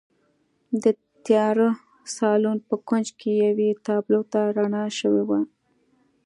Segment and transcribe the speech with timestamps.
[0.83, 0.85] د
[1.25, 1.69] تیاره
[2.15, 5.39] سالون په کونج کې یوې تابلو ته رڼا شوې وه